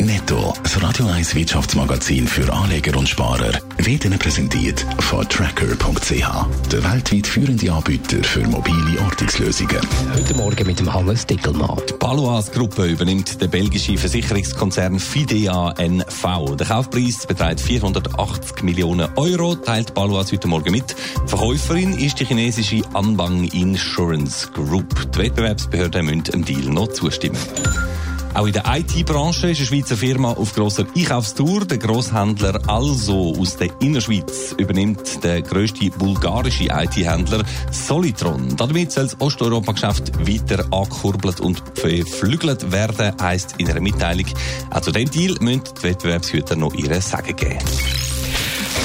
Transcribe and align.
Netto, 0.00 0.52
das 0.62 0.82
Radio 0.82 1.06
1 1.06 1.34
Wirtschaftsmagazin 1.34 2.26
für 2.26 2.52
Anleger 2.52 2.98
und 2.98 3.08
Sparer, 3.08 3.52
wird 3.78 4.04
Ihnen 4.04 4.18
präsentiert 4.18 4.84
von 4.98 5.26
Tracker.ch, 5.26 6.70
der 6.70 6.84
weltweit 6.84 7.26
führende 7.26 7.72
Anbieter 7.72 8.22
für 8.22 8.46
mobile 8.46 9.00
Ortungslösungen. 9.02 9.80
Heute 10.14 10.34
Morgen 10.34 10.66
mit 10.66 10.80
dem 10.80 10.92
Hannes 10.92 11.24
Dickelmann. 11.26 11.80
Die 11.88 11.94
Palois 11.94 12.44
Gruppe 12.52 12.84
übernimmt 12.84 13.40
den 13.40 13.48
belgischen 13.48 13.96
Versicherungskonzern 13.96 15.00
Fidea 15.00 15.72
NV. 15.78 16.56
Der 16.56 16.66
Kaufpreis 16.66 17.26
beträgt 17.26 17.60
480 17.60 18.62
Millionen 18.64 19.08
Euro, 19.16 19.54
teilt 19.54 19.94
Palois 19.94 20.30
heute 20.30 20.46
Morgen 20.46 20.72
mit. 20.72 20.94
Die 21.24 21.28
Verkäuferin 21.28 21.98
ist 21.98 22.20
die 22.20 22.26
chinesische 22.26 22.82
Anbang 22.92 23.44
Insurance 23.44 24.48
Group. 24.52 25.10
Die 25.12 25.18
Wettbewerbsbehörden 25.20 26.04
müssen 26.04 26.24
dem 26.24 26.44
Deal 26.44 26.66
noch 26.66 26.88
zustimmen. 26.88 27.38
Auch 28.36 28.46
in 28.46 28.52
der 28.52 28.64
IT-Branche 28.66 29.48
ist 29.48 29.60
eine 29.60 29.66
Schweizer 29.66 29.96
Firma 29.96 30.32
auf 30.32 30.54
grosser 30.54 30.84
Einkaufstour. 30.94 31.64
Der 31.64 31.78
Grosshändler 31.78 32.60
Also 32.66 33.34
aus 33.38 33.56
der 33.56 33.70
Innerschweiz 33.80 34.54
übernimmt 34.58 35.24
der 35.24 35.40
grösste 35.40 35.88
bulgarische 35.92 36.64
IT-Händler 36.64 37.42
Solitron. 37.70 38.54
Damit 38.58 38.92
soll 38.92 39.04
das 39.04 39.18
Osteuropa-Geschäft 39.22 40.18
weiter 40.28 40.66
angekurbelt 40.70 41.40
und 41.40 41.62
beflügelt 41.76 42.70
werden, 42.70 43.14
heisst 43.22 43.54
in 43.56 43.70
einer 43.70 43.80
Mitteilung. 43.80 44.26
Auch 44.70 44.82
zu 44.82 44.92
dem 44.92 45.10
Deal 45.10 45.36
müssen 45.40 45.62
die 45.78 45.82
Wettbewerbshüter 45.84 46.56
noch 46.56 46.74
ihre 46.74 47.00
Sagen 47.00 47.34
geben. 47.36 47.56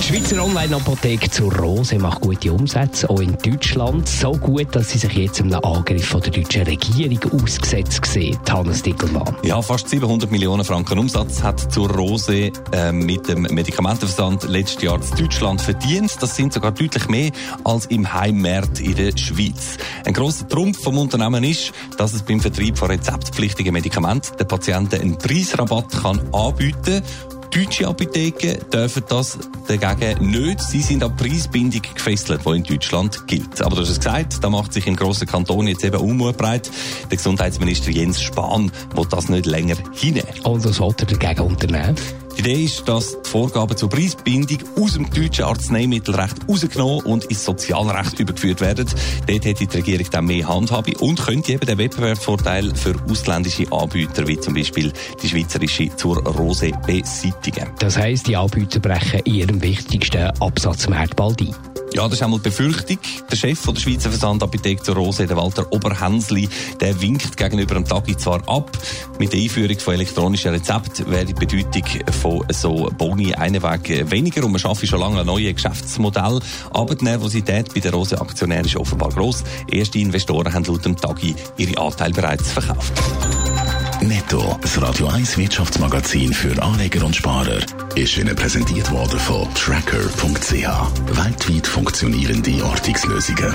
Die 0.00 0.16
Schweizer 0.16 0.42
Online-Apotheke 0.42 1.30
zur 1.30 1.54
Rose 1.54 1.96
macht 1.98 2.22
gute 2.22 2.52
Umsätze, 2.52 3.08
auch 3.08 3.20
in 3.20 3.36
Deutschland. 3.38 4.08
So 4.08 4.32
gut, 4.32 4.74
dass 4.74 4.90
sie 4.90 4.98
sich 4.98 5.12
jetzt 5.12 5.40
einem 5.40 5.54
Angriff 5.62 6.06
von 6.06 6.20
der 6.20 6.32
deutschen 6.32 6.62
Regierung 6.62 7.40
ausgesetzt 7.40 8.04
sieht. 8.06 8.50
Hannes 8.50 8.82
Dickelmann. 8.82 9.36
Ja, 9.42 9.62
fast 9.62 9.88
700 9.88 10.30
Millionen 10.30 10.64
Franken 10.64 10.98
Umsatz 10.98 11.42
hat 11.42 11.72
zur 11.72 11.90
Rose 11.90 12.50
äh, 12.72 12.92
mit 12.92 13.28
dem 13.28 13.42
Medikamentenversand 13.42 14.48
letztes 14.48 14.82
Jahr 14.82 14.96
in 15.00 15.16
Deutschland 15.16 15.60
verdient. 15.60 16.16
Das 16.20 16.34
sind 16.34 16.52
sogar 16.52 16.72
deutlich 16.72 17.08
mehr 17.08 17.30
als 17.62 17.86
im 17.86 18.12
Heimmarkt 18.12 18.80
in 18.80 18.96
der 18.96 19.16
Schweiz. 19.16 19.76
Ein 20.04 20.14
grosser 20.14 20.48
Trumpf 20.48 20.82
vom 20.82 20.98
Unternehmen 20.98 21.44
ist, 21.44 21.72
dass 21.96 22.14
es 22.14 22.22
beim 22.22 22.40
Vertrieb 22.40 22.76
von 22.76 22.90
rezeptpflichtigen 22.90 23.72
Medikamenten 23.72 24.36
den 24.36 24.48
Patienten 24.48 25.00
einen 25.00 25.18
Preisrabatt 25.18 25.90
kann 26.02 26.20
anbieten 26.32 27.02
kann 27.02 27.39
Deutsche 27.50 27.88
Apotheken 27.88 28.58
dürfen 28.72 29.02
das 29.08 29.38
dagegen 29.66 30.30
nicht. 30.30 30.60
Sie 30.60 30.80
sind 30.80 31.02
an 31.02 31.16
Preisbindung 31.16 31.82
gefesselt, 31.82 32.42
die 32.46 32.56
in 32.56 32.62
Deutschland 32.62 33.26
gilt. 33.26 33.60
Aber 33.60 33.74
du 33.74 33.82
hast 33.82 33.90
es 33.90 33.98
gesagt, 33.98 34.42
da 34.42 34.48
macht 34.48 34.72
sich 34.72 34.86
im 34.86 34.94
grossen 34.94 35.26
Kanton 35.26 35.66
jetzt 35.66 35.84
eben 35.84 36.00
Unmut 36.00 36.36
breit. 36.36 36.70
Der 37.10 37.16
Gesundheitsminister 37.16 37.90
Jens 37.90 38.22
Spahn 38.22 38.70
will 38.94 39.06
das 39.10 39.28
nicht 39.28 39.46
länger 39.46 39.76
hinnehmen. 39.92 40.28
Und 40.44 40.64
was 40.64 40.78
will 40.78 40.94
er 40.96 41.06
dagegen 41.06 41.40
unternehmen? 41.40 41.96
Die 42.40 42.48
Idee 42.48 42.64
ist, 42.64 42.88
dass 42.88 43.20
die 43.20 43.28
Vorgaben 43.28 43.76
zur 43.76 43.90
Preisbindung 43.90 44.60
aus 44.80 44.94
dem 44.94 45.10
deutschen 45.10 45.44
Arzneimittelrecht 45.44 46.48
rausgenommen 46.48 47.04
und 47.04 47.26
ins 47.26 47.44
Sozialrecht 47.44 48.18
übergeführt 48.18 48.62
werden. 48.62 48.86
Dort 49.26 49.44
hätte 49.44 49.66
die 49.66 49.76
Regierung 49.76 50.06
dann 50.10 50.24
mehr 50.24 50.48
Handhabe 50.48 50.94
und 51.00 51.20
könnte 51.20 51.52
eben 51.52 51.66
den 51.66 51.76
Wettbewerbsvorteil 51.76 52.74
für 52.74 52.94
ausländische 53.10 53.70
Anbieter, 53.70 54.26
wie 54.26 54.40
zum 54.40 54.54
Beispiel 54.54 54.90
die 55.22 55.28
schweizerische, 55.28 55.94
zur 55.96 56.26
Rose 56.26 56.70
beseitigen. 56.86 57.68
Das 57.78 57.98
heisst, 57.98 58.26
die 58.26 58.36
Anbieter 58.36 58.80
brechen 58.80 59.20
ihrem 59.26 59.60
wichtigsten 59.60 60.30
Absatzmarkt 60.40 61.16
bald 61.16 61.42
ein. 61.42 61.69
Ja, 61.92 62.04
das 62.04 62.14
ist 62.14 62.22
einmal 62.22 62.38
die 62.38 62.48
Befürchtung. 62.48 62.98
Der 63.30 63.36
Chef 63.36 63.58
von 63.58 63.74
der 63.74 63.80
Schweizer 63.80 64.10
Versandapotheke 64.10 64.82
zur 64.82 64.94
Rose, 64.94 65.26
der 65.26 65.36
Walter 65.36 65.72
Oberhänsli, 65.72 66.48
der 66.80 67.00
winkt 67.00 67.36
gegenüber 67.36 67.74
dem 67.74 67.84
Tagi 67.84 68.16
zwar 68.16 68.48
ab. 68.48 68.70
Mit 69.18 69.32
der 69.32 69.40
Einführung 69.40 69.78
von 69.78 69.94
elektronischen 69.94 70.52
Rezepten 70.52 71.10
wäre 71.10 71.24
die 71.24 71.34
Bedeutung 71.34 71.82
von 72.12 72.44
so 72.52 72.88
Boni 72.96 73.34
einen 73.34 73.62
Weg 73.62 74.10
weniger 74.10 74.44
und 74.44 74.52
man 74.52 74.60
schaffe 74.60 74.86
schon 74.86 75.00
lange 75.00 75.20
ein 75.20 75.26
neues 75.26 75.54
Geschäftsmodell. 75.54 76.40
Aber 76.72 76.94
die 76.94 77.04
Nervosität 77.04 77.74
bei 77.74 77.80
den 77.80 77.92
Rose-Aktionären 77.92 78.66
ist 78.66 78.76
offenbar 78.76 79.10
gross. 79.10 79.42
Erste 79.68 79.98
Investoren 79.98 80.52
haben 80.52 80.64
laut 80.64 80.84
dem 80.84 80.96
Tagi 80.96 81.34
ihre 81.56 81.80
Anteile 81.80 82.12
bereits 82.12 82.52
verkauft. 82.52 82.92
Netto, 84.02 84.58
das 84.62 84.80
Radio 84.80 85.08
1 85.08 85.36
Wirtschaftsmagazin 85.36 86.32
für 86.32 86.60
Anleger 86.62 87.04
und 87.04 87.14
Sparer, 87.14 87.60
ist 87.96 88.16
Ihnen 88.16 88.34
präsentiert 88.34 88.90
worden 88.90 89.18
von 89.18 89.46
Tracker.ch. 89.54 90.52
Weltweit 90.52 91.66
funktionierende 91.66 92.64
Ortungslösungen. 92.64 93.54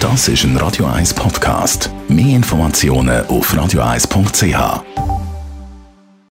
Das 0.00 0.28
ist 0.28 0.44
ein 0.44 0.56
Radio 0.56 0.86
1 0.86 1.14
Podcast. 1.14 1.90
Mehr 2.08 2.36
Informationen 2.36 3.26
auf 3.26 3.52
radio1.ch. 3.52 5.03